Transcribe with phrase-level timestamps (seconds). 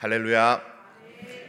[0.00, 0.62] 할렐루야.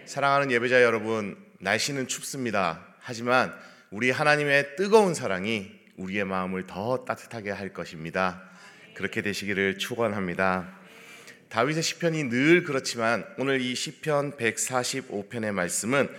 [0.04, 2.86] 사랑하는 예배자 여러분, 날씨는 춥습니다.
[3.00, 3.54] 하지만
[3.92, 8.44] 우리 하나님의 뜨거운 사랑이 우리의 마음을 더 따뜻하게 할 것입니다.
[8.94, 10.68] 그렇게 되시기를 축원합니다.
[11.48, 16.10] 다윗의 시편이 늘 그렇지만 오늘 이 시편 145편의 말씀은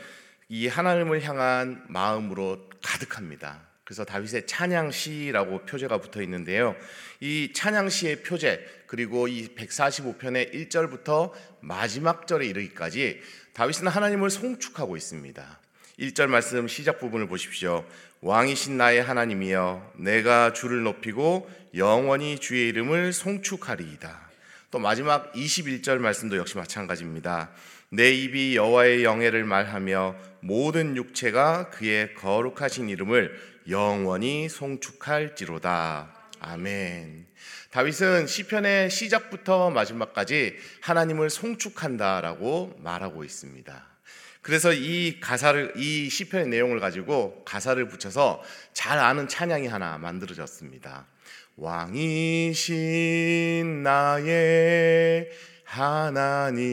[0.49, 3.72] 이 하나님을 향한 마음으로 가득합니다.
[3.93, 6.75] 그래서 다윗의 찬양시라고 표제가 붙어 있는데요.
[7.21, 13.21] 이 찬양시의 표제 그리고 이 145편의 1절부터 마지막 절에 이르기까지
[13.53, 15.61] 다윗은 하나님을 송축하고 있습니다.
[15.99, 17.85] 1절 말씀 시작 부분을 보십시오.
[18.23, 24.32] 왕이신 나의 하나님이여 내가 주를 높이고 영원히 주의 이름을 송축하리이다.
[24.73, 27.51] 또 마지막 21절 말씀도 역시 마찬가지입니다.
[27.91, 36.15] 내 입이 여호와의 영예를 말하며 모든 육체가 그의 거룩하신 이름을 영원히 송축할지로다.
[36.41, 37.27] 아멘.
[37.71, 43.87] 다윗은 시편의 시작부터 마지막까지 하나님을 송축한다라고 말하고 있습니다.
[44.41, 51.12] 그래서 이 가사를 이 시편의 내용을 가지고 가사를 붙여서 잘 아는 찬양이 하나 만들어졌습니다.
[51.57, 52.75] 왕이신
[53.83, 55.29] 나의
[55.65, 56.71] 하나님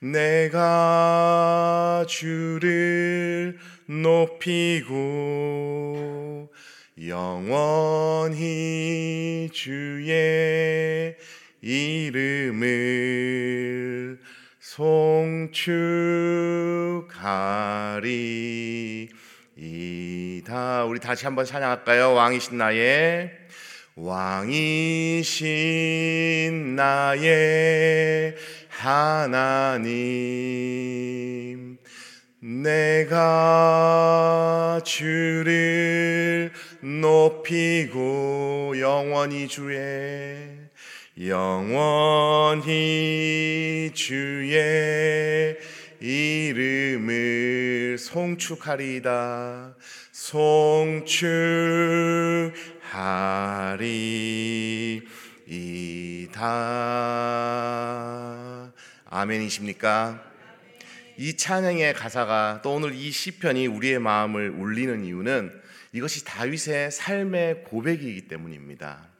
[0.00, 4.90] 내가 주를 높이고
[7.06, 8.42] 영원히
[9.52, 11.14] 주의
[11.60, 12.62] 이름을
[14.60, 15.52] 송축하리
[19.56, 22.14] 이다 우리 다시 한번 찬양할까요?
[22.14, 23.30] 왕이신 나의
[23.96, 25.36] 왕이신
[26.74, 28.34] 나의
[28.68, 29.92] 하나님
[32.40, 33.60] 내가
[34.84, 40.48] 주를 높이고 영원히 주의
[41.28, 42.70] 영원히
[43.94, 45.58] 주의
[46.04, 49.76] 이름을 송축하리다
[50.10, 51.12] 송축하리이다
[59.08, 60.20] 아멘이십니까?
[61.18, 65.52] 이 찬양의 가사가 또 오늘 이 시편이 우리의 마음을 울리는 이유는
[65.92, 69.11] 이것이 다윗의 삶의 고백이기 때문입니다.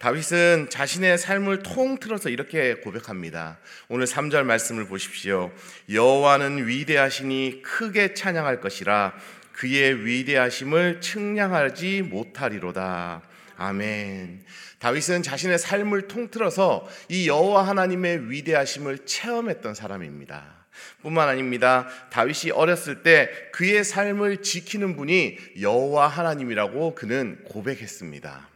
[0.00, 3.58] 다윗은 자신의 삶을 통틀어서 이렇게 고백합니다.
[3.88, 5.52] 오늘 3절 말씀을 보십시오.
[5.92, 9.12] 여호와는 위대하시니 크게 찬양할 것이라
[9.52, 13.20] 그의 위대하심을 측량하지 못하리로다.
[13.58, 14.42] 아멘.
[14.78, 20.64] 다윗은 자신의 삶을 통틀어서 이 여호와 하나님의 위대하심을 체험했던 사람입니다.
[21.02, 21.86] 뿐만 아닙니다.
[22.08, 28.48] 다윗이 어렸을 때 그의 삶을 지키는 분이 여호와 하나님이라고 그는 고백했습니다.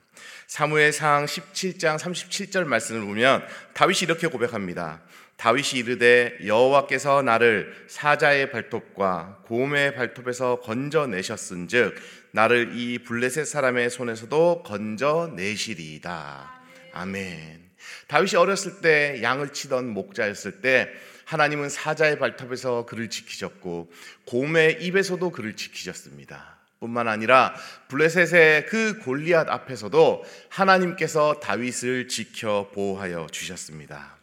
[0.47, 5.03] 사무엘상 17장 37절 말씀을 보면 다윗이 이렇게 고백합니다.
[5.37, 11.95] 다윗이 이르되 여호와께서 나를 사자의 발톱과 곰의 발톱에서 건져내셨은즉
[12.31, 16.53] 나를 이 블레셋 사람의 손에서도 건져내시리이다.
[16.93, 17.65] 아멘.
[18.09, 20.89] 다윗이 어렸을 때 양을 치던 목자였을 때
[21.25, 23.91] 하나님은 사자의 발톱에서 그를 지키셨고
[24.27, 26.53] 곰의 입에서도 그를 지키셨습니다.
[26.84, 27.55] 뿐만 아니라
[27.89, 34.17] 블레셋의 그 골리앗 앞에서도 하나님께서 다윗을 지켜 보호하여 주셨습니다.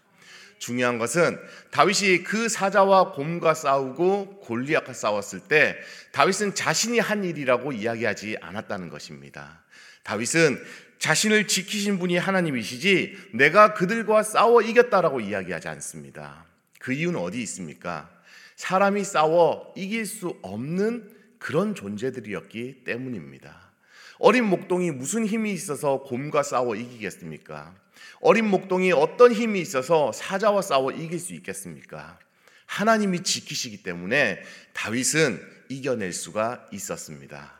[0.59, 1.39] 중요한 것은
[1.72, 5.75] 다윗이 그 사자와 곰과 싸우고 골리앗과 싸웠을 때
[6.11, 9.63] 다윗은 자신이 한 일이라고 이야기하지 않았다는 것입니다.
[10.03, 10.63] 다윗은
[10.99, 16.45] 자신을 지키신 분이 하나님이시지 내가 그들과 싸워 이겼다라고 이야기하지 않습니다.
[16.79, 18.11] 그 이유는 어디 있습니까?
[18.55, 23.72] 사람이 싸워 이길 수 없는 그런 존재들이었기 때문입니다.
[24.19, 27.75] 어린 목동이 무슨 힘이 있어서 곰과 싸워 이기겠습니까?
[28.22, 32.19] 어린 목동이 어떤 힘이 있어서 사자와 싸워 이길 수 있겠습니까?
[32.68, 34.40] 하나님이 지키시기 때문에
[34.74, 37.52] 다윗은 이겨낼 수가 있었습니다.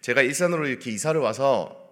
[0.00, 1.86] 제가 일산으로 이렇게 이사를 와서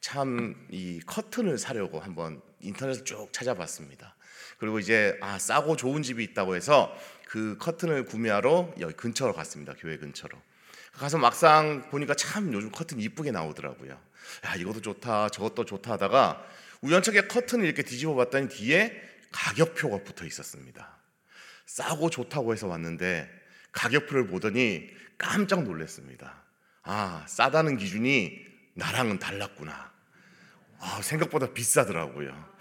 [0.00, 4.14] 참 이 커튼을 사려고 한번 인터넷을 쭉 찾아봤습니다.
[4.58, 6.94] 그리고 이제 아 싸고 좋은 집이 있다고 해서
[7.34, 9.74] 그 커튼을 구매하러 여기 근처로 갔습니다.
[9.76, 10.40] 교회 근처로.
[10.92, 13.90] 가서 막상 보니까 참 요즘 커튼 이쁘게 나오더라고요.
[14.46, 16.46] 야 이것도 좋다, 저것도 좋다 하다가
[16.82, 19.02] 우연찮게 커튼을 이렇게 뒤집어 봤더니 뒤에
[19.32, 20.96] 가격표가 붙어 있었습니다.
[21.66, 23.28] 싸고 좋다고 해서 왔는데
[23.72, 24.88] 가격표를 보더니
[25.18, 26.40] 깜짝 놀랐습니다.
[26.84, 29.92] 아 싸다는 기준이 나랑은 달랐구나.
[30.78, 32.54] 아, 생각보다 비싸더라고요.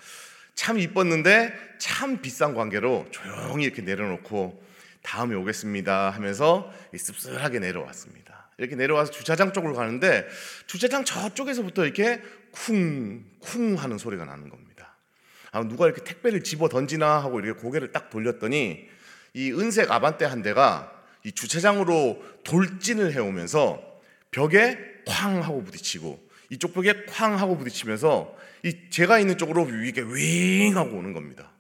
[0.56, 4.64] 참 이뻤는데 참 비싼 관계로 조용히 이렇게 내려놓고
[5.02, 8.50] 다음에 오겠습니다 하면서 씁쓸하게 내려왔습니다.
[8.58, 10.28] 이렇게 내려와서 주차장 쪽으로 가는데
[10.68, 12.22] 주차장 저쪽에서부터 이렇게
[12.52, 14.96] 쿵쿵 하는 소리가 나는 겁니다.
[15.52, 18.88] 아, 누가 이렇게 택배를 집어 던지나 하고 이렇게 고개를 딱 돌렸더니
[19.34, 20.92] 이 은색 아반떼 한 대가
[21.24, 23.82] 이 주차장으로 돌진을 해오면서
[24.32, 30.78] 벽에 쾅 하고 부딪히고 이쪽 벽에 쾅 하고 부딪히면서 이 제가 있는 쪽으로 이게 윙
[30.78, 31.52] 하고 오는 겁니다.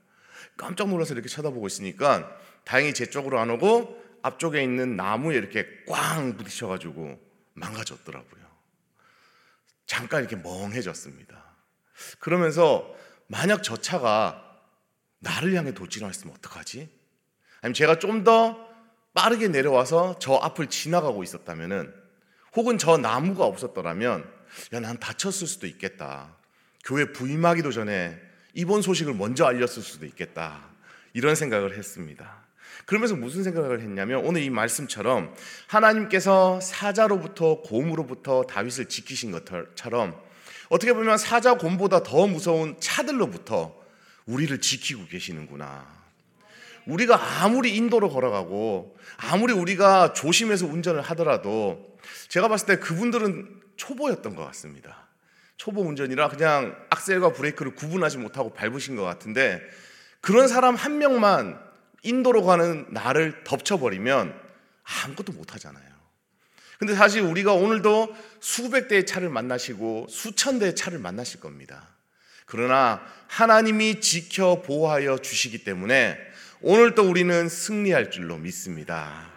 [0.55, 2.29] 깜짝 놀라서 이렇게 쳐다보고 있으니까
[2.63, 7.19] 다행히 제 쪽으로 안 오고 앞쪽에 있는 나무에 이렇게 꽝 부딪혀가지고
[7.53, 8.43] 망가졌더라고요.
[9.85, 11.43] 잠깐 이렇게 멍해졌습니다.
[12.19, 12.95] 그러면서
[13.27, 14.41] 만약 저 차가
[15.19, 16.89] 나를 향해 돌진했으면 어떡하지?
[17.61, 18.73] 아니면 제가 좀 더
[19.13, 21.93] 빠르게 내려와서 저 앞을 지나가고 있었다면은
[22.55, 24.27] 혹은 저 나무가 없었더라면
[24.73, 26.35] 야, 난 다쳤을 수도 있겠다.
[26.83, 28.19] 교회 부임하기도 전에
[28.53, 30.69] 이번 소식을 먼저 알렸을 수도 있겠다.
[31.13, 32.44] 이런 생각을 했습니다.
[32.85, 35.33] 그러면서 무슨 생각을 했냐면 오늘 이 말씀처럼
[35.67, 40.19] 하나님께서 사자로부터 곰으로부터 다윗을 지키신 것처럼
[40.69, 43.75] 어떻게 보면 사자 곰보다 더 무서운 차들로부터
[44.25, 46.03] 우리를 지키고 계시는구나.
[46.85, 51.97] 우리가 아무리 인도로 걸어가고 아무리 우리가 조심해서 운전을 하더라도
[52.27, 55.07] 제가 봤을 때 그분들은 초보였던 것 같습니다.
[55.57, 59.61] 초보 운전이라 그냥 악셀과 브레이크를 구분하지 못하고 밟으신 것 같은데
[60.21, 61.59] 그런 사람 한 명만
[62.01, 64.33] 인도로 가는 나를 덮쳐버리면
[64.83, 65.93] 아무것도 못 하잖아요.
[66.79, 71.87] 근데 사실 우리가 오늘도 수백 대의 차를 만나시고 수천 대의 차를 만나실 겁니다.
[72.45, 76.17] 그러나 하나님이 지켜 보호하여 주시기 때문에
[76.61, 79.31] 오늘도 우리는 승리할 줄로 믿습니다.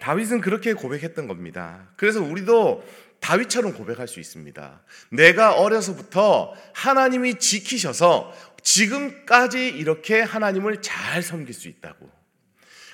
[0.00, 1.88] 다윗은 그렇게 고백했던 겁니다.
[1.96, 2.84] 그래서 우리도
[3.20, 4.82] 다윗처럼 고백할 수 있습니다.
[5.10, 8.32] 내가 어려서부터 하나님이 지키셔서
[8.62, 12.10] 지금까지 이렇게 하나님을 잘 섬길 수 있다고.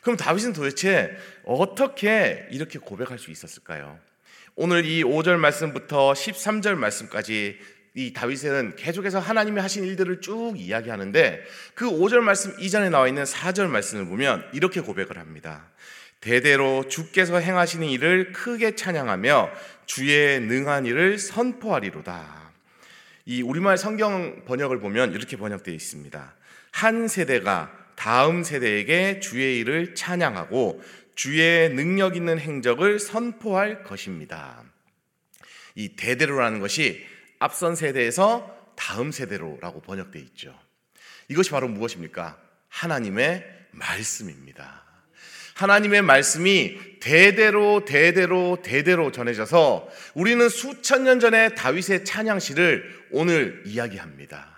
[0.02, 3.98] 그럼 다윗은 도대체 어떻게 이렇게 고백할 수 있었을까요?
[4.54, 7.58] 오늘 이 5절 말씀부터 13절 말씀까지
[7.96, 11.42] 이 다윗은 계속해서 하나님이 하신 일들을 쭉 이야기하는데
[11.74, 15.70] 그 5절 말씀 이전에 나와 있는 4절 말씀을 보면 이렇게 고백을 합니다.
[16.20, 19.50] 대대로 주께서 행하시는 일을 크게 찬양하며
[19.86, 22.52] 주의 능한 일을 선포하리로다.
[23.26, 26.34] 이 우리말 성경 번역을 보면 이렇게 번역되어 있습니다.
[26.72, 30.82] 한 세대가 다음 세대에게 주의 일을 찬양하고
[31.14, 34.62] 주의 능력 있는 행적을 선포할 것입니다.
[35.74, 37.04] 이 대대로라는 것이
[37.38, 40.58] 앞선 세대에서 다음 세대로라고 번역되어 있죠.
[41.28, 42.38] 이것이 바로 무엇입니까?
[42.68, 44.83] 하나님의 말씀입니다.
[45.54, 54.54] 하나님의 말씀이 대대로 대대로 대대로 전해져서 우리는 수천 년 전에 다윗의 찬양시를 오늘 이야기합니다.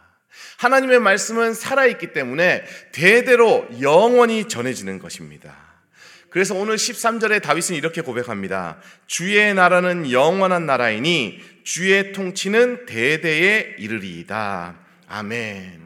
[0.59, 5.55] 하나님의 말씀은 살아있기 때문에 대대로 영원히 전해지는 것입니다.
[6.31, 8.79] 그래서 오늘 13절에 다윗은 이렇게 고백합니다.
[9.07, 14.77] 주의 나라는 영원한 나라이니 주의 통치는 대대에 이르리이다.
[15.09, 15.86] 아멘.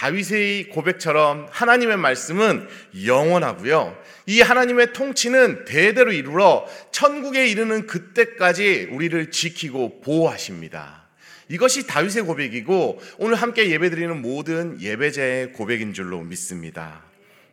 [0.00, 2.66] 다윗의 고백처럼 하나님의 말씀은
[3.04, 4.02] 영원하고요.
[4.24, 11.06] 이 하나님의 통치는 대대로 이루러 천국에 이르는 그때까지 우리를 지키고 보호하십니다.
[11.48, 17.02] 이것이 다윗의 고백이고 오늘 함께 예배드리는 모든 예배자의 고백인 줄로 믿습니다.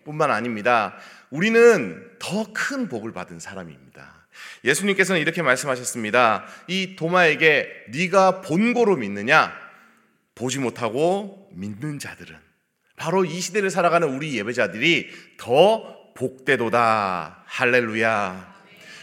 [0.06, 0.96] 뿐만 아닙니다.
[1.30, 4.26] 우리는 더 큰 복을 받은 사람입니다.
[4.64, 6.46] 예수님께서는 이렇게 말씀하셨습니다.
[6.68, 9.68] 이 도마에게 네가 본고로 믿느냐?
[10.34, 12.36] 보지 못하고 믿는 자들은
[12.96, 17.44] 바로 이 시대를 살아가는 우리 예배자들이 더 복되도다.
[17.46, 18.58] 할렐루야.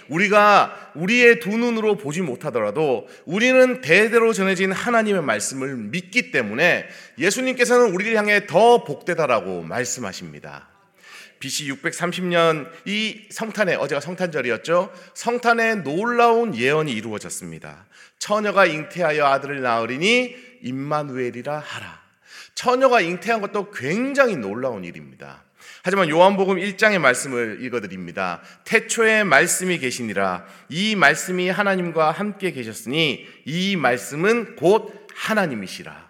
[0.09, 6.87] 우리가 우리의 두 눈으로 보지 못하더라도 우리는 대대로 전해진 하나님의 말씀을 믿기 때문에
[7.19, 10.69] 예수님께서는 우리를 향해 더 복되다라고 말씀하십니다.
[11.38, 14.93] BC 630년 이 성탄에 어제가 성탄절이었죠.
[15.14, 17.87] 성탄에 놀라운 예언이 이루어졌습니다.
[18.19, 22.04] 처녀가 잉태하여 아들을 낳으리니 임마누엘이라 하라.
[22.55, 25.45] 처녀가 잉태한 것도 굉장히 놀라운 일입니다.
[25.83, 28.41] 하지만 요한복음 1장의 말씀을 읽어드립니다.
[28.65, 30.47] 태초에 말씀이 계시니라.
[30.69, 36.05] 이 말씀이 하나님과 함께 계셨으니 이 말씀은 곧 하나님이시라.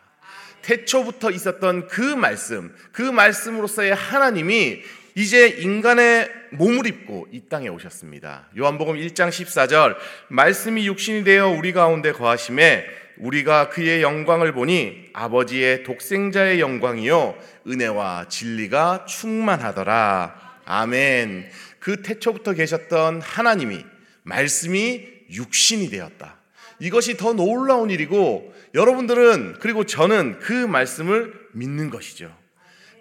[0.62, 4.82] 태초부터 있었던 그 말씀, 그 말씀으로서의 하나님이
[5.16, 8.48] 이제 인간의 몸을 입고 이 땅에 오셨습니다.
[8.58, 9.96] 요한복음 1장 14절
[10.28, 12.84] 말씀이 육신이 되어 우리 가운데 거하심에
[13.18, 20.60] 우리가 그의 영광을 보니 아버지의 독생자의 영광이요 은혜와 진리가 충만하더라.
[20.64, 21.48] 아멘.
[21.78, 23.84] 그 태초부터 계셨던 하나님이
[24.24, 26.38] 말씀이 육신이 되었다.
[26.80, 32.34] 이것이 더 놀라운 일이고 여러분들은 그리고 저는 그 말씀을 믿는 것이죠.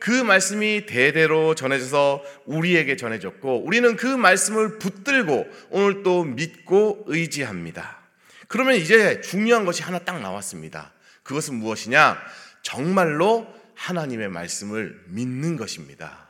[0.03, 8.01] 그 말씀이 대대로 전해져서 우리에게 전해졌고 우리는 그 말씀을 붙들고 오늘 또 믿고 의지합니다.
[8.49, 10.91] 그러면 이제 중요한 것이 하나 딱 나왔습니다.
[11.23, 12.17] 그것은 무엇이냐?
[12.63, 16.27] 정말로 하나님의 말씀을 믿는 것입니다.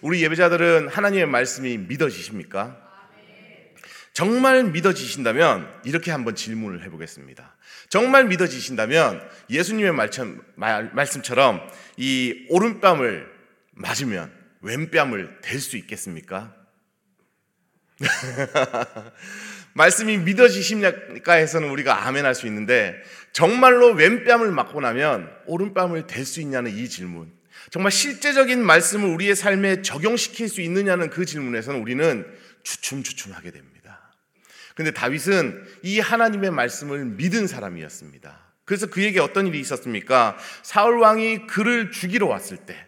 [0.00, 2.81] 우리 예배자들은 하나님의 말씀이 믿어지십니까?
[4.12, 7.56] 정말 믿어지신다면 이렇게 한번 질문을 해보겠습니다.
[7.88, 11.66] 정말 믿어지신다면 예수님의 말씀, 말씀처럼
[11.96, 13.26] 이 오른뺨을
[13.72, 16.54] 맞으면 왼뺨을 댈 수 있겠습니까?
[19.74, 22.94] 말씀이 믿어지십니까 해서는 우리가 아멘 할 수 있는데
[23.32, 27.32] 정말로 왼뺨을 맞고 나면 오른뺨을 댈 수 있냐는 이 질문.
[27.70, 32.26] 정말 실제적인 말씀을 우리의 삶에 적용시킬 수 있느냐는 그 질문에서는 우리는
[32.62, 33.71] 주춤주춤하게 됩니다.
[34.74, 38.38] 근데 다윗은 이 하나님의 말씀을 믿은 사람이었습니다.
[38.64, 40.36] 그래서 그에게 어떤 일이 있었습니까?
[40.62, 42.86] 사울 왕이 그를 죽이러 왔을 때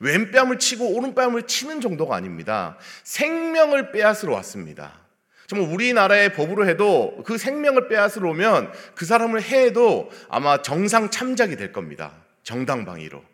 [0.00, 2.78] 왼뺨을 치고 오른뺨을 치는 정도가 아닙니다.
[3.02, 5.00] 생명을 빼앗으러 왔습니다.
[5.48, 11.72] 정말 우리나라의 법으로 해도 그 생명을 빼앗으러 오면 그 사람을 해도 아마 정상 참작이 될
[11.72, 12.12] 겁니다.
[12.42, 13.24] 정당방위로.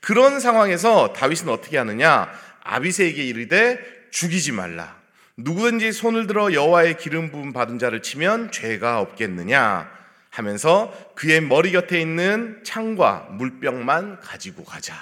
[0.00, 2.32] 그런 상황에서 다윗은 어떻게 하느냐?
[2.62, 3.78] 아비세에게 이르되
[4.10, 4.97] 죽이지 말라.
[5.38, 9.88] 누구든지 손을 들어 여호와의 기름 부음 받은 자를 치면 죄가 없겠느냐
[10.30, 14.96] 하면서 그의 머리 곁에 있는 창과 물병만 가지고 가자.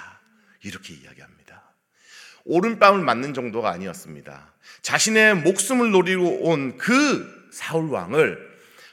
[0.63, 1.63] 이렇게 이야기합니다.
[2.45, 4.53] 오른뺨을 맞는 정도가 아니었습니다.
[4.83, 8.37] 자신의 목숨을 노리고 온 그 사울 왕을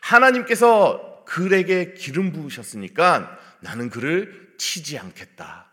[0.01, 5.71] 하나님께서 그에게 기름 부으셨으니까 나는 그를 치지 않겠다.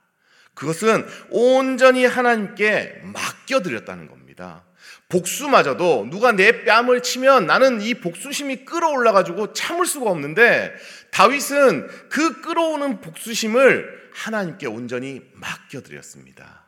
[0.54, 4.66] 그것은 온전히 하나님께 맡겨드렸다는 겁니다.
[5.10, 10.74] 복수마저도 누가 내 뺨을 치면 나는 이 복수심이 끌어올라가지고 참을 수가 없는데
[11.12, 16.66] 다윗은 그 끌어오는 복수심을 하나님께 온전히 맡겨드렸습니다.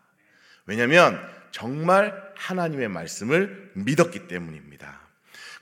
[0.65, 1.19] 왜냐하면
[1.51, 5.01] 정말 하나님의 말씀을 믿었기 때문입니다.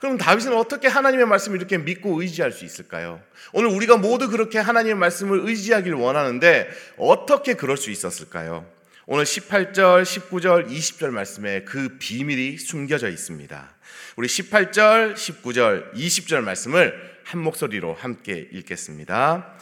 [0.00, 3.22] 그럼 다윗은 어떻게 하나님의 말씀을 이렇게 믿고 의지할 수 있을까요?
[3.52, 8.66] 오늘 우리가 모두 그렇게 하나님의 말씀을 의지하길 원하는데 어떻게 그럴 수 있었을까요?
[9.06, 13.74] 오늘 18절, 19절, 20절 말씀에 그 비밀이 숨겨져 있습니다.
[14.14, 16.94] 우리 18절, 19절, 20절 말씀을
[17.24, 19.58] 한 목소리로 함께 읽겠습니다.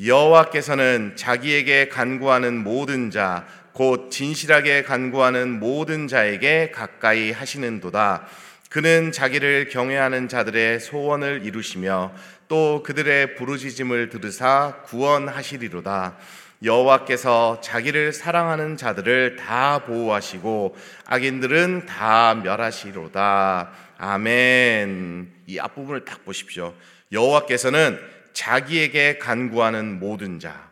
[0.00, 8.28] 여호와께서는 자기에게 간구하는 모든 자, 곧 진실하게 간구하는 모든 자에게 가까이 하시는도다.
[8.70, 12.14] 그는 자기를 경외하는 자들의 소원을 이루시며
[12.46, 16.16] 또 그들의 부르짖음을 들으사 구원하시리로다.
[16.64, 23.70] 여호와께서 자기를 사랑하는 자들을 다 보호하시고 악인들은 다 멸하시로다.
[23.98, 25.32] 아멘.
[25.46, 26.74] 이 앞부분을 딱 보십시오.
[27.12, 28.00] 여호와께서는
[28.32, 30.70] 자기에게 간구하는 모든 자,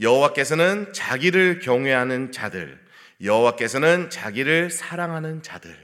[0.00, 2.78] 여호와께서는 자기를 경외하는 자들,
[3.22, 5.74] 여호와께서는 자기를 사랑하는 자들.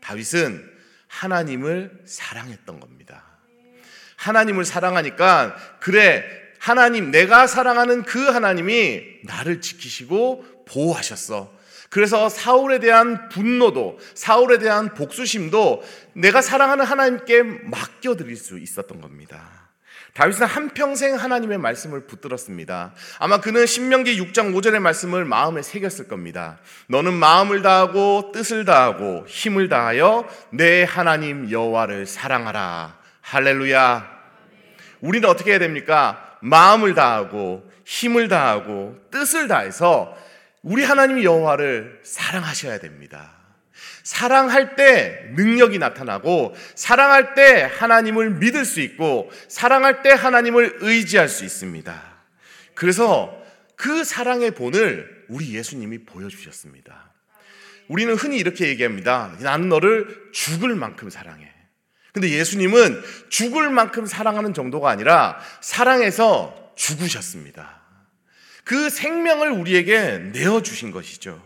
[0.00, 3.24] 다윗은 하나님을 사랑했던 겁니다.
[4.16, 11.58] 하나님을 사랑하니까 그래 하나님 내가 사랑하는 그 하나님이 나를 지키시고 보호하셨어.
[11.90, 19.68] 그래서 사울에 대한 분노도 사울에 대한 복수심도 내가 사랑하는 하나님께 맡겨 드릴 수 있었던 겁니다.
[20.14, 22.92] 다윗은 한평생 하나님의 말씀을 붙들었습니다.
[23.20, 26.58] 아마 그는 신명기 6장 5절의 말씀을 마음에 새겼을 겁니다.
[26.88, 32.98] 너는 마음을 다하고 뜻을 다하고 힘을 다하여 내 하나님 여호와를 사랑하라.
[33.20, 34.18] 할렐루야.
[35.00, 36.27] 우리는 어떻게 해야 됩니까?
[36.40, 40.16] 마음을 다하고 힘을 다하고 뜻을 다해서
[40.62, 43.32] 우리 하나님 여호와를 사랑하셔야 됩니다.
[44.02, 51.44] 사랑할 때 능력이 나타나고 사랑할 때 하나님을 믿을 수 있고 사랑할 때 하나님을 의지할 수
[51.44, 52.02] 있습니다.
[52.74, 53.36] 그래서
[53.76, 57.12] 그 사랑의 본을 우리 예수님이 보여주셨습니다.
[57.88, 59.36] 우리는 흔히 이렇게 얘기합니다.
[59.40, 61.52] 나는 너를 죽을 만큼 사랑해.
[62.12, 67.80] 근데 예수님은 죽을 만큼 사랑하는 정도가 아니라 사랑해서 죽으셨습니다.
[68.64, 71.42] 그 생명을 우리에게 내어주신 것이죠.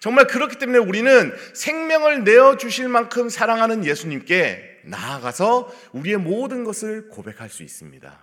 [0.00, 7.48] 정말 그렇기 때문에 우리는 생명을 내어 주실 만큼 사랑하는 예수님께 나아가서 우리의 모든 것을 고백할
[7.48, 8.18] 수 있습니다.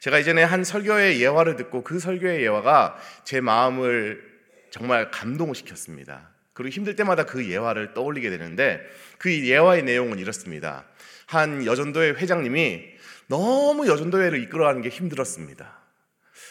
[0.00, 4.22] 제가 이전에 한 설교의 예화를 듣고 그 설교의 예화가 제 마음을
[4.70, 6.30] 정말 감동을 시켰습니다.
[6.58, 8.84] 그리고 힘들 때마다 그 예화를 떠올리게 되는데
[9.16, 10.84] 그 예화의 내용은 이렇습니다.
[11.26, 12.84] 한 여전도회 회장님이
[13.28, 15.78] 너무 여전도회를 이끌어가는 게 힘들었습니다.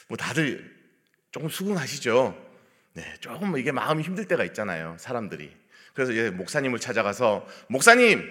[0.08, 0.74] 뭐 다들
[1.32, 2.42] 조금 수긍하시죠.
[2.94, 4.96] 네, 조금 이게 마음이 힘들 때가 있잖아요.
[4.98, 5.52] 사람들이.
[5.94, 8.24] 그래서 이제 목사님을 찾아가서 목사님,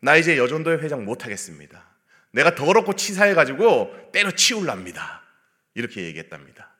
[0.00, 1.84] 나 이제 여전도회 회장 못 하겠습니다.
[2.30, 5.22] 내가 더럽고 치사해 가지고 때려 치울랍니다.
[5.74, 6.74] 이렇게 얘기했답니다.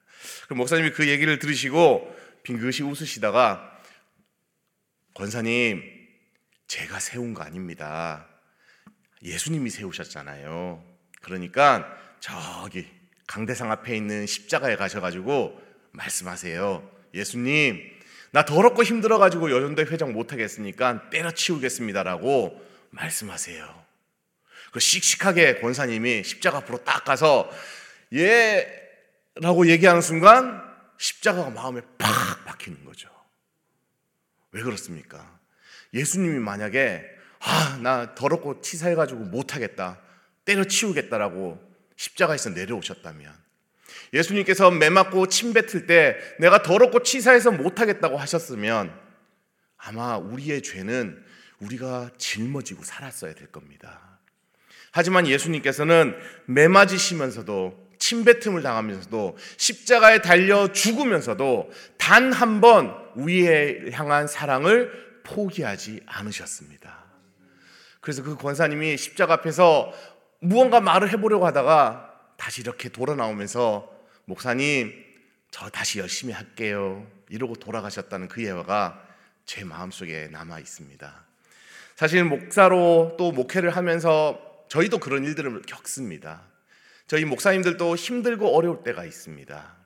[0.48, 3.77] 그 목사님이 그 얘기를 들으시고 빙긋이 웃으시다가
[5.18, 5.82] 권사님,
[6.68, 8.28] 제가 세운 거 아닙니다.
[9.24, 10.80] 예수님이 세우셨잖아요.
[11.22, 12.88] 그러니까 저기
[13.26, 15.60] 강대상 앞에 있는 십자가에 가셔가지고
[15.90, 16.88] 말씀하세요.
[17.14, 17.82] 예수님,
[18.30, 23.84] 나 더럽고 힘들어가지고 여전대 회장 못하겠으니까 때려치우겠습니다라고 말씀하세요.
[24.70, 27.50] 그 씩씩하게 권사님이 십자가 앞으로 딱 가서
[28.12, 28.68] 예
[29.34, 30.62] 라고 얘기하는 순간
[30.96, 33.17] 십자가가 마음에 팍 박히는 거죠.
[34.52, 35.38] 왜 그렇습니까?
[35.94, 37.04] 예수님이 만약에
[37.40, 40.00] 아, 나 더럽고 치사해 가지고 못 하겠다.
[40.44, 41.60] 때려치우겠다라고
[41.96, 43.32] 십자가에서 내려오셨다면
[44.14, 48.92] 예수님께서 매 맞고 침 뱉을 때 내가 더럽고 치사해서 못 하겠다고 하셨으면
[49.76, 51.22] 아마 우리의 죄는
[51.60, 54.18] 우리가 짊어지고 살았어야 될 겁니다.
[54.90, 65.20] 하지만 예수님께서는 매 맞으시면서도 침뱉음을 당하면서도 십자가에 달려 죽으면서도 단 한 번 우리에 향한 사랑을
[65.24, 67.04] 포기하지 않으셨습니다.
[68.00, 69.92] 그래서 그 권사님이 십자가 앞에서
[70.40, 73.92] 무언가 말을 해보려고 하다가 다시 이렇게 돌아 나오면서
[74.24, 74.92] 목사님
[75.50, 79.04] 저 다시 열심히 할게요 이러고 돌아가셨다는 그 예화가
[79.44, 81.24] 제 마음속에 남아 있습니다.
[81.96, 86.42] 사실 목사로 또 목회를 하면서 저희도 그런 일들을 겪습니다.
[87.08, 89.76] 저희 목사님들도 힘들고 어려울 때가 있습니다.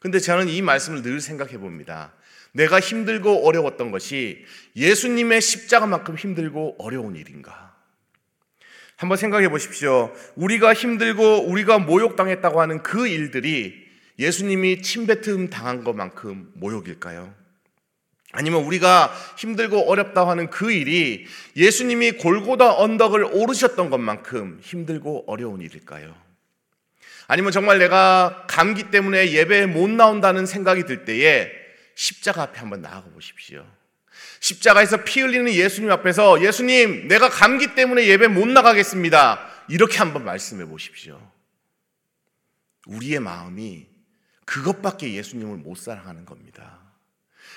[0.00, 2.12] 근데 저는 이 말씀을 늘 생각해 봅니다.
[2.52, 4.44] 내가 힘들고 어려웠던 것이
[4.76, 7.74] 예수님의 십자가만큼 힘들고 어려운 일인가?
[8.96, 10.12] 한번 생각해 보십시오.
[10.34, 13.84] 우리가 힘들고 우리가 모욕당했다고 하는 그 일들이
[14.18, 17.32] 예수님이 침뱉음 당한 것만큼 모욕일까요?
[18.32, 21.24] 아니면 우리가 힘들고 어렵다고 하는 그 일이
[21.56, 26.23] 예수님이 골고다 언덕을 오르셨던 것만큼 힘들고 어려운 일일까요?
[27.26, 31.50] 아니면 정말 내가 감기 때문에 예배에 못 나온다는 생각이 들 때에
[31.94, 33.64] 십자가 앞에 한번 나아가 보십시오.
[34.40, 39.40] 십자가에서 피 흘리는 예수님 앞에서 예수님, 내가 감기 때문에 예배 못 나가겠습니다.
[39.68, 41.18] 이렇게 한번 말씀해 보십시오.
[42.86, 43.86] 우리의 마음이
[44.44, 46.78] 그것밖에 예수님을 못 사랑하는 겁니다.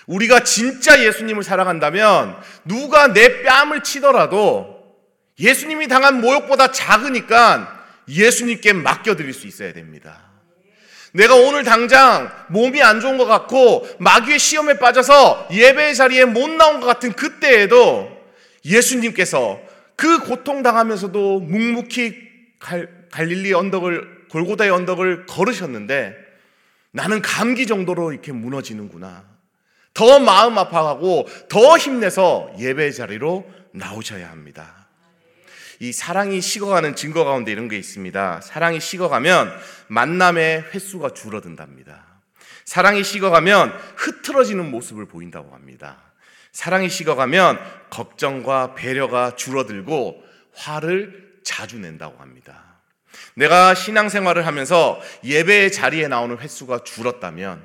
[0.05, 4.95] 우리가 진짜 예수님을 사랑한다면 누가 내 뺨을 치더라도
[5.37, 7.76] 예수님이 당한 모욕보다 작으니까
[8.07, 10.27] 예수님께 맡겨드릴 수 있어야 됩니다.
[11.13, 16.79] 내가 오늘 당장 몸이 안 좋은 것 같고 마귀의 시험에 빠져서 예배 자리에 못 나온
[16.79, 18.11] 것 같은 그때에도
[18.63, 19.59] 예수님께서
[19.95, 22.27] 그 고통당하면서도 묵묵히
[22.59, 26.15] 갈, 갈릴리 언덕을 골고다의 언덕을 걸으셨는데
[26.91, 29.25] 나는 감기 정도로 이렇게 무너지는구나.
[29.93, 34.76] 더 마음 아파하고 더 힘내서 예배 자리로 나오셔야 합니다.
[35.79, 38.41] 이 사랑이 식어가는 증거 가운데 이런 게 있습니다.
[38.41, 39.53] 사랑이 식어가면
[39.87, 42.05] 만남의 횟수가 줄어든답니다.
[42.65, 45.97] 사랑이 식어가면 흐트러지는 모습을 보인다고 합니다.
[46.51, 47.59] 사랑이 식어가면
[47.89, 50.23] 걱정과 배려가 줄어들고
[50.55, 52.63] 화를 자주 낸다고 합니다.
[53.35, 57.63] 내가 신앙생활을 하면서 예배의 자리에 나오는 횟수가 줄었다면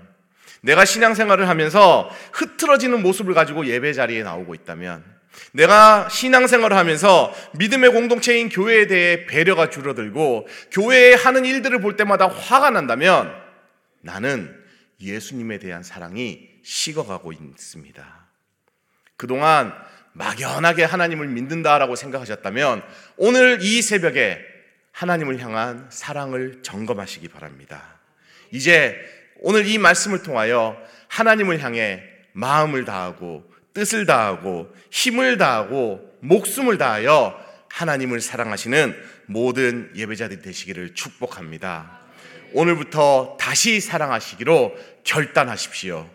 [0.61, 5.05] 내가 신앙생활을 하면서 흐트러지는 모습을 가지고 예배 자리에 나오고 있다면
[5.53, 12.71] 내가 신앙생활을 하면서 믿음의 공동체인 교회에 대해 배려가 줄어들고 교회에 하는 일들을 볼 때마다 화가
[12.71, 13.35] 난다면
[14.01, 14.55] 나는
[15.01, 18.23] 예수님에 대한 사랑이 식어가고 있습니다.
[19.17, 19.75] 그동안
[20.13, 22.83] 막연하게 하나님을 믿는다라고 생각하셨다면
[23.17, 24.39] 오늘 이 새벽에
[24.93, 27.99] 하나님을 향한 사랑을 점검하시기 바랍니다.
[28.51, 28.97] 이제
[29.41, 30.77] 오늘 이 말씀을 통하여
[31.09, 38.95] 하나님을 향해 마음을 다하고 뜻을 다하고 힘을 다하고 목숨을 다하여 하나님을 사랑하시는
[39.27, 42.01] 모든 예배자들이 되시기를 축복합니다.
[42.53, 46.09] 오늘부터 다시 사랑하시기로 결단하십시오.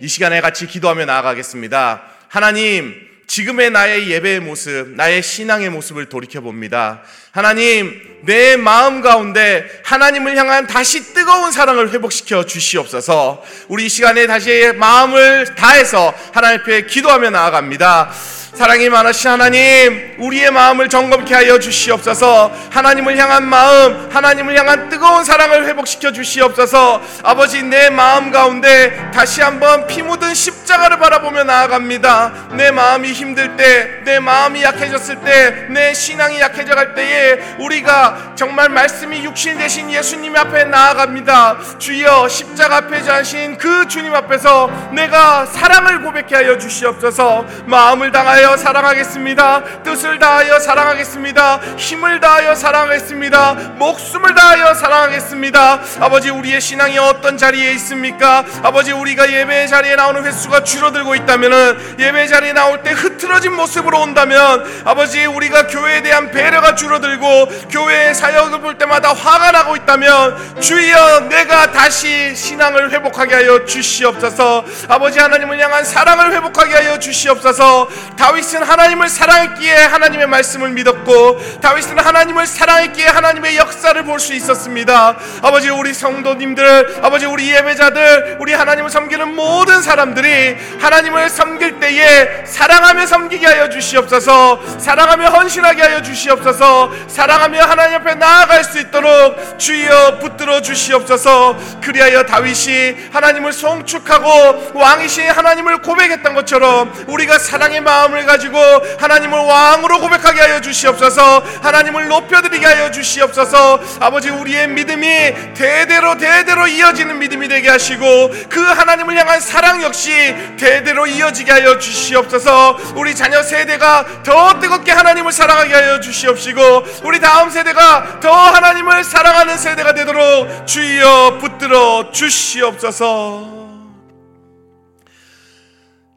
[0.00, 2.02] 이 시간에 같이 기도하며 나아가겠습니다.
[2.28, 7.00] 하나님, 지금의 나의 예배의 모습, 나의 신앙의 모습을 돌이켜봅니다.
[7.30, 13.42] 하나님, 내 마음 가운데 하나님을 향한 다시 뜨거운 사랑을 회복시켜 주시옵소서.
[13.68, 18.12] 우리 이 시간에 다시 마음을 다해서 하나님 앞에 기도하며 나아갑니다.
[18.54, 22.52] 사랑이 많으신 하나님, 우리의 마음을 점검케 하여 주시옵소서.
[22.70, 27.00] 하나님을 향한 마음, 하나님을 향한 뜨거운 사랑을 회복시켜 주시옵소서.
[27.22, 32.48] 아버지 내 마음 가운데 다시 한번 피 묻은 십자가를 바라보며 나아갑니다.
[32.52, 38.68] 내 마음이 힘들 때, 내 마음이 약해졌을 때, 내 신앙이 약해져 갈 때에 우리가 정말
[38.68, 41.78] 말씀이 육신 되신 예수님 앞에 나아갑니다.
[41.78, 47.46] 주여 십자가 앞에 자신 그 주님 앞에서 내가 사랑을 고백해 하여 주시옵소서.
[47.64, 49.82] 마음을 당하여 다하여 사랑하겠습니다.
[49.84, 51.60] 뜻을 다하여 사랑하겠습니다.
[51.76, 53.54] 힘을 다하여 사랑하겠습니다.
[53.78, 55.80] 목숨을 다하여 사랑하겠습니다.
[56.00, 58.44] 아버지 우리의 신앙이 어떤 자리에 있습니까?
[58.64, 64.82] 아버지 우리가 예배의 자리에 나오는 횟수가 줄어들고 있다면은 예배 자리에 나올 때 흐트러진 모습으로 온다면
[64.84, 71.70] 아버지 우리가 교회에 대한 배려가 줄어들고 교회의 사역을 볼 때마다 화가 나고 있다면 주여 내가
[71.70, 79.08] 다시 신앙을 회복하게 하여 주시옵소서 아버지 하나님을 향한 사랑을 회복하게 하여 주시옵소서 다 윗은 하나님을
[79.08, 85.16] 사랑했기에 하나님의 말씀을 믿었고 다윗은 하나님을 사랑했기에 하나님의 역사를 볼 수 있었습니다.
[85.42, 93.06] 아버지 우리 성도님들 아버지 우리 예배자들 우리 하나님을 섬기는 모든 사람들이 하나님을 섬길 때에 사랑하며
[93.06, 100.62] 섬기게 하여 주시옵소서 사랑하며 헌신하게 하여 주시옵소서 사랑하며 하나님 앞에 나아갈 수 있도록 주여 붙들어
[100.62, 101.56] 주시옵소서.
[101.82, 108.58] 그리하여 다윗이 하나님을 송축하고 왕이신 하나님을 고백했던 것처럼 우리가 사랑의 마음을 가지고
[108.98, 113.80] 하나님을 왕으로 고백하게 하여 주시옵소서 하나님을 높여드리게 하여 주시옵소서.
[114.00, 121.06] 아버지 우리의 믿음이 대대로 대대로 이어지는 믿음이 되게 하시고 그 하나님을 향한 사랑 역시 대대로
[121.06, 122.78] 이어지게 하여 주시옵소서.
[122.96, 126.60] 우리 자녀 세대가 더 뜨겁게 하나님을 사랑하게 하여 주시옵시고
[127.04, 133.62] 우리 다음 세대가 더 하나님을 사랑하는 세대가 되도록 주여 붙들어 주시옵소서.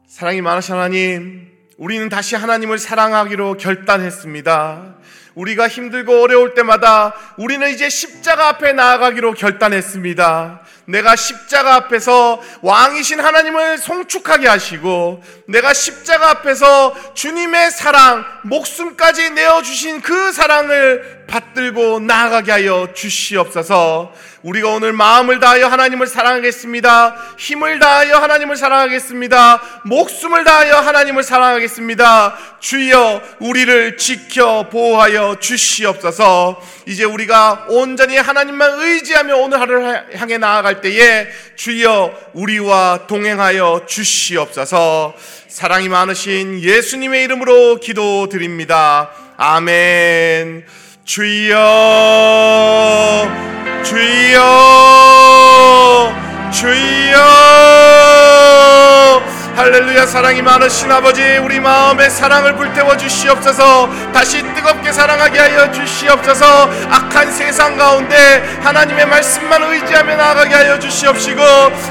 [0.08, 1.45] 사랑이 많으신 하나님
[1.76, 4.94] 우리는 다시 하나님을 사랑하기로 결단했습니다.
[5.34, 10.62] 우리가 힘들고 어려울 때마다 우리는 이제 십자가 앞에 나아가기로 결단했습니다.
[10.86, 20.32] 내가 십자가 앞에서 왕이신 하나님을 송축하게 하시고 내가 십자가 앞에서 주님의 사랑, 목숨까지 내어주신 그
[20.32, 24.12] 사랑을 받들고 나아가게 하여 주시옵소서.
[24.42, 27.16] 우리가 오늘 마음을 다하여 하나님을 사랑하겠습니다.
[27.36, 29.82] 힘을 다하여 하나님을 사랑하겠습니다.
[29.84, 32.36] 목숨을 다하여 하나님을 사랑하겠습니다.
[32.60, 36.62] 주여 우리를 지켜 보호하여 주시옵소서.
[36.86, 45.14] 이제 우리가 온전히 하나님만 의지하며 오늘 하루를 향해 나아갈 때에 주여 우리와 동행하여 주시옵소서.
[45.48, 49.10] 사랑이 많으신 예수님의 이름으로 기도드립니다.
[49.36, 50.64] 아멘.
[51.04, 51.56] 주여
[53.84, 54.42] 주여
[56.52, 57.16] 주여
[59.56, 66.68] 할렐루야 사랑이 많으신 아버지 우리 마음에 사랑을 불태워 주시옵소서 다시 뜨겁게 사랑하게 하여 주시옵소서.
[66.90, 71.40] 악한 세상 가운데 하나님의 말씀만 의지하며 나아가게 하여 주시옵시고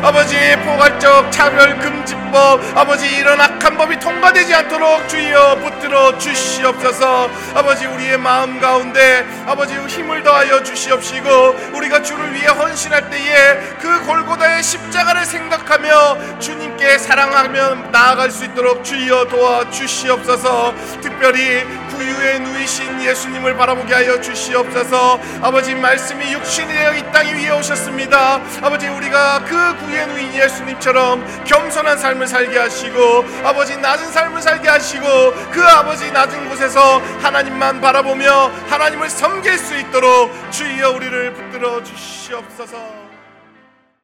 [0.04, 0.36] 아버지
[0.66, 7.30] 포괄적 차별 금지법 아버지 이런 악한 법이 통과되지 않도록 주여 붙들어 주시옵소서.
[7.54, 14.62] 아버지 우리의 마음 가운데 아버지 힘을 더하여 주시옵시고 우리가 주를 위해 헌신할 때에 그 골고다의
[14.62, 20.74] 십자가를 생각하며 주님께 사랑하며 나아갈 수 있도록 주여 도와 주시옵소서.
[21.02, 21.64] 특별히
[21.96, 25.20] 구유에 누이신 예수님을 바라보게 하여 주시옵소서.
[25.42, 28.42] 아버지 말씀이 육신이 되어 이 땅 위에 오셨습니다.
[28.62, 35.06] 아버지 우리가 그 구유에 누인 예수님처럼 겸손한 삶을 살게 하시고 아버지 낮은 삶을 살게 하시고
[35.52, 43.05] 그 아버지 낮은 곳에서 하나님만 바라보며 하나님을 섬길 수 있도록 주여 우리를 붙들어 주시옵소서